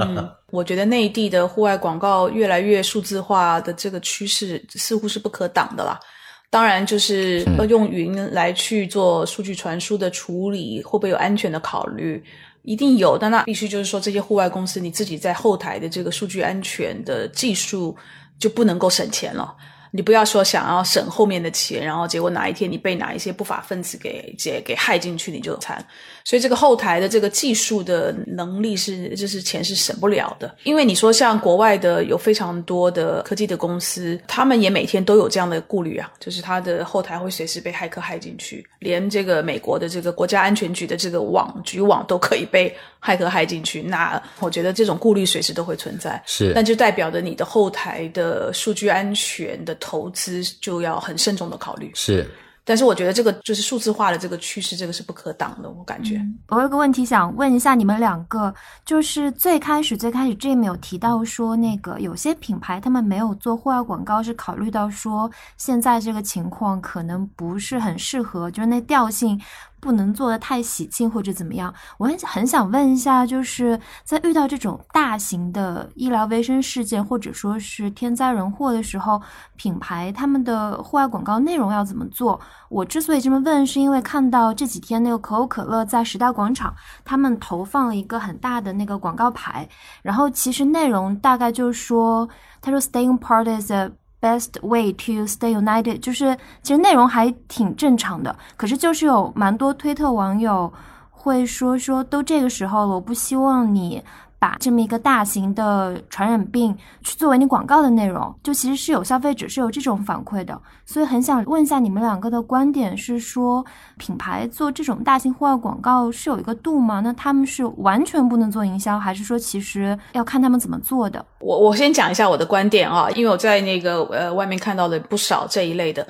[0.00, 6.00] 嗯，我觉得内地的户外广告越来越数字化的这个趋势似乎是不可挡的啦。
[6.48, 12.24] 当然，就是要用云来去做数据传输的处理，会不会有安全的考虑？
[12.62, 17.94] 一定有，但那必须就是说，这些户外公司你自己在后台的这个数据安全的技术
[18.38, 19.54] 就不能够省钱了。
[19.90, 25.84] 你不要说想要省后面的钱，然后结果哪一天你被哪一些不法分子给给给害进去，你就惨。
[26.28, 30.54] 所以这个后台的这个技术的能力是，就是钱是省不了的。
[30.64, 43.80] 因为你说像国外的有非常多的科技的公司，他们也每天都有这样的顾虑啊，就是他的后台会随时被骇客害进去，连这个美国的这个国家安全局的这个网局网都可以被骇客害进去。
[43.80, 51.90] 那我觉得这种顾虑随时都会存在，是，那就代表着你的后台的数据安全的投资就要很慎重的考虑。
[51.94, 52.26] 是。
[52.68, 55.70] 但是我觉得这个就是数字化的这个趋势，这个是不可挡的。
[55.70, 58.54] 我感觉，我有个问题想问一下你们两个，
[58.84, 69.40] 就是最开始最开始 Jim 有提到说，那个有些品牌他们没有做户外广告，是考虑到说现在这个情况可能不是很适合，就是那调性。
[69.80, 79.20] 不能做的太喜庆或者怎么样，我很很想问一下，就是在遇到这种大型的医疗卫生事件或者说是天灾人祸的时候，
[79.56, 82.40] 品牌他们的户外广告内容要怎么做？
[82.68, 86.74] 我之所以这么问，是因为看到这几天那个可口可乐在时代广场，
[87.04, 89.68] 他们投放了一个很大的那个广告牌，
[90.02, 92.28] 然后其实内容大概就是说，
[92.60, 93.72] 他说 “Staying Part is。
[94.20, 100.72] Best way to stay united，就是其实内容还挺正常的，可是就是有蛮多推特网友
[101.10, 104.02] 会说说，都这个时候了，我不希望你。
[104.38, 113.64] 把这么一个大型的传染病去作为你广告的内容，就其实是有消费者是有这种反馈的，所以很想问一下你们两个的观点，是说
[113.96, 117.00] 品牌做这种大型户外广告是有一个度吗？
[117.00, 121.24] 那他们是完全不能做营销，还是说其实要看他们怎么做的？
[121.40, 126.06] 我我先讲一下我的观点啊，因为我在那个呃外面看到了不少这一类的。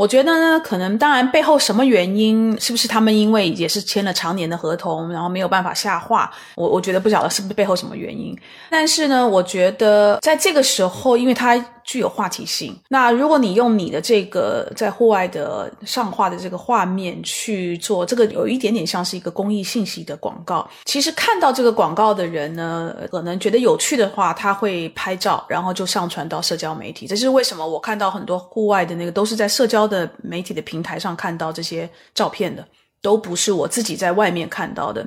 [0.00, 6.32] 我觉得呢，可能当然背后什么原因，是不是他们因为也是签了常年的合同，然后没有办法下话？
[6.54, 8.34] 我我觉得不晓得是不是背后什么原因。
[8.70, 11.54] 但是呢，我觉得在这个时候，因为他
[11.90, 20.70] 具有话题性，那如果你用你的这个在户外的上画的这个画面去做，这个有一点点像是一个公益信息的广告。
[20.84, 27.08] 其实看到这个广告的人呢，可能觉得有趣的话，他会拍照，然后就上传到社交媒体。
[27.08, 27.66] 这是为什么？
[27.66, 29.80] 我看到很多户外的那个都是在社交。
[29.90, 32.64] 的媒体的平台上看到这些照片的，
[33.02, 35.04] 都不是我自己在外面看到的，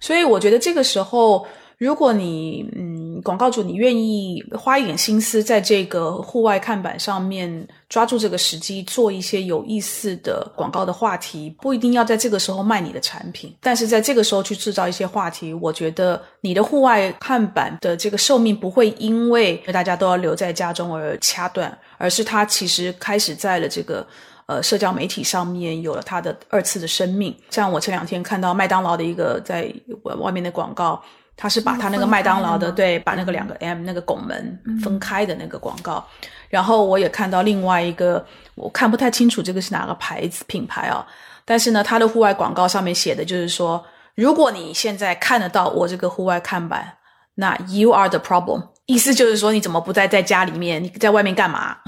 [0.00, 1.46] 所以我觉得这个时候，
[1.78, 21.76] 如果你嗯广告主你愿意花一点心思在这个户外看板上面抓住这个时机，做一些有意思的广告的话题，不一定要在这个时候卖你的产品，但是在这个时候去制造一些话题，我觉得你的户外看板的这个寿命不会因为大家都要留在家中而掐断。
[21.96, 24.06] 而是它其实开始在了这个
[24.46, 27.34] 呃社交媒体上面有了它的二次的生命。
[27.50, 29.72] 像我前两天看到麦当劳的一个在
[30.20, 31.00] 外面的广告，
[31.36, 36.04] 它是把他那个麦当劳的对把那个两个 M 那个拱门分开的那个广告。
[36.48, 38.24] 然后我也看到另外一个，
[38.54, 41.04] 我看不太清楚这个是哪个牌子品牌啊，
[41.44, 46.96] 但是呢，它的户外广告上面写的就是说，如果你现在看得到我这个户外看板，
[47.34, 48.68] 那 You are the problem。
[48.86, 50.82] 意思就是说，你怎么不在在家里面？
[50.82, 51.78] 你在外面干嘛？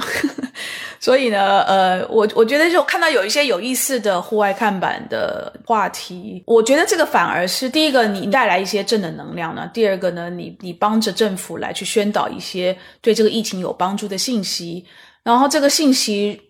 [0.99, 14.85] 所以呢，呃，我我觉得就看到有一些有意思的户外看板的话题，我觉得这个反而是第一个，你带来一些正的能量呢；第二个呢，你你帮着政府来去宣导一些对这个疫情有帮助的信息，
[15.23, 16.41] 然后这个信息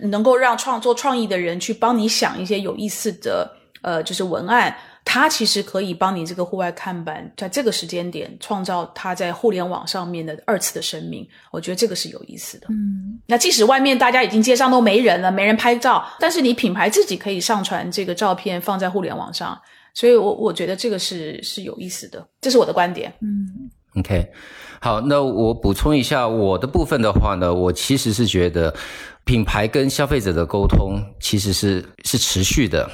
[0.00, 3.50] 能够让创作创意的人去帮你想一些有意思的，
[3.82, 4.76] 呃，就是文案。
[5.04, 12.66] 它其实可以帮你这个户外看板在这个时间点创造它在互联网上面的二次的生命，我觉得这个是有意思的。
[12.70, 19.60] 嗯，那即使外面大家已经街上都没人了，没人拍照，但是你品牌自己可以上传这个照片放在互联网上，
[19.92, 23.12] 所以我我觉得这个是是有意思的，这是我的观点。
[23.20, 24.26] 嗯，OK，
[24.80, 28.74] 好，那我补充一下我的部分的话呢，我其实是觉得
[29.24, 32.90] 品牌跟消费者的沟通其实是是持续的。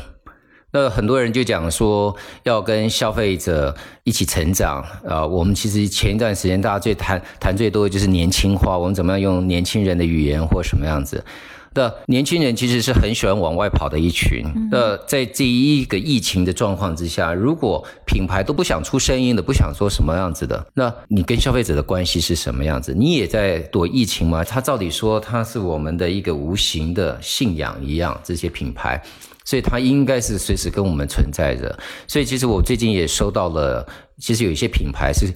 [0.73, 2.15] 那很多人就讲说
[2.45, 5.27] 要跟消费者一起成长啊。
[5.27, 11.25] 我们其实前一段时间大家最谈谈最多的就是年轻化，我们怎么样用年轻人的语言或什么样子
[11.73, 14.45] 那年轻人其实是很喜欢往外跑的一群。
[14.73, 22.93] 那在这一个疫情的状况之下，如果品牌都不想出声音的，不想说什么样子的，那你跟消费者的关系是什么样子？
[22.93, 24.43] 你也在躲疫情吗？
[24.43, 29.01] 他照理说他是我们的一个无形的信仰一样，这些品牌。
[29.45, 31.79] 所以它应该是随时跟我们存在着。
[32.07, 33.87] 所以其实我最近也收到了，
[34.19, 35.27] 其实有一些品牌是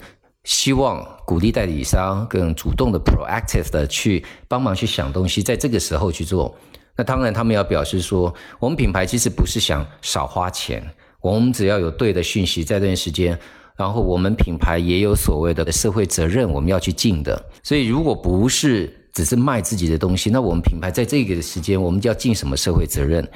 [0.43, 6.55] 希望鼓励代理商更主动的、proactive 的去帮忙去想东西，在这个时候去做。
[6.97, 10.81] 那当然，他们要表示说，我们品牌其实不是想少花钱，
[11.19, 13.37] 我们只要有对的讯息，在这段时间，
[13.75, 17.43] 然后我们品牌也有所谓的社会责任，我们要去尽的。
[17.63, 23.27] 所以如果不是只是卖自己的东西，那我们品牌在这个时间，我们就要尽什么社会责任？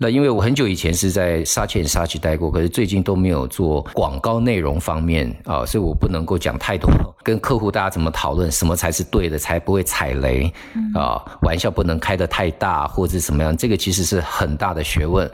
[0.00, 6.88] 那因为我很久以前是在沙切沙奇待过，可是最近都没有做广告内容方面啊，所以我不能够讲太多。
[7.24, 10.52] 跟客户大家怎么讨论，什么才是对的，才不会踩雷
[10.94, 11.20] 啊？
[11.42, 13.56] 玩笑不能开得太大，或者怎么样？
[13.56, 15.28] 这个其实是很大的学问。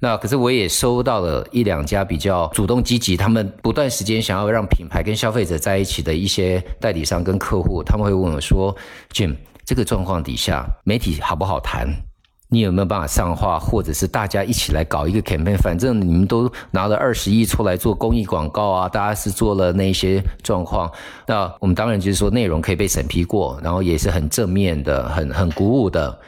[0.00, 8.74] 那可是我也收到了一两家比较主动积极，他们不断时间想要让品牌跟消费者在一起的一些代理商跟客户，他们会问我说
[9.12, 11.88] ：“Jim，这个状况底下，媒体好不好谈？”
[12.50, 15.58] 你有没有办法上画，或者是大家一起来搞一个 campaign？
[15.58, 20.90] 反正你们都拿了二十亿出来做公益广告啊，大家是做了那些状况。
[21.26, 26.18] 那我们当然就是说内容可以被审批过，然后也是很正面的、很很鼓舞的。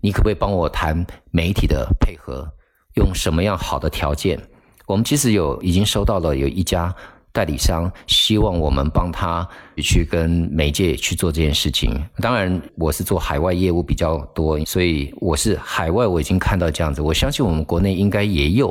[0.00, 2.48] 你可不可以帮我谈媒体的配合？
[2.94, 4.40] 用什么样好的条件？
[4.86, 6.94] 我们其实有已经收到了有一家。
[7.36, 9.46] 代理商希望我们帮他
[9.82, 12.02] 去跟媒介去做这件事情。
[12.22, 17.02] 当然，我是做海外业务比较多，所以我是海外我已经看到这样子。
[17.02, 18.70] 我相信我们国内应该也有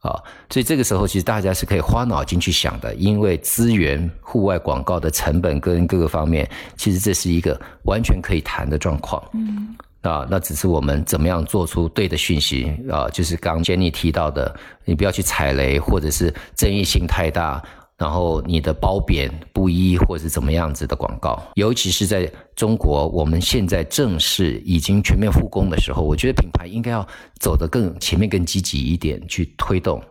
[0.00, 0.12] 啊。
[0.50, 6.46] 所以这个时候，其实大家是可以花脑筋去想的，因为资源、户外广告的成本跟各个方面，
[6.76, 9.22] 其实这是一个完全可以谈的状况。
[9.32, 9.74] 嗯。
[10.02, 13.08] 啊，那只是我们怎么样做出对的讯息啊？
[13.08, 17.62] 就是刚 Jenny 提到的，你不要去踩雷，或者是争议性太大。
[17.96, 27.06] 然后你的褒贬不一，或者是怎么样子的广告，尤其是在中国，我们现在正是已经全面复工的时候，我觉得品牌应该要
[27.38, 30.02] 走得更前面、更积极一点去推动，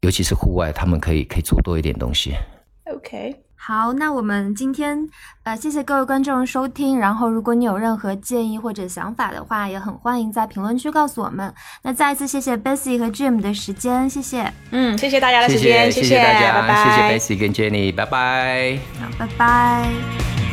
[0.00, 2.32] 尤其是户外，他们可以可以做多一点东西。
[2.86, 3.45] OK。
[3.66, 4.96] 好，那我们今天
[5.42, 6.96] 呃，谢谢各位观众收听。
[6.96, 11.52] 然后，如果你有任何建议或者想法的话，也很欢迎在评论区告诉我们。
[11.82, 14.52] 那再一次谢谢 Bessie 和 Jim 的时间，谢谢。
[14.70, 17.18] 嗯，谢谢大家的时间，谢谢大家，拜拜。
[17.18, 18.78] 谢谢 Bessie 跟 Jenny，拜拜。
[19.00, 20.45] 好，拜拜。